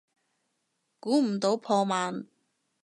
[0.99, 2.25] 估唔到破万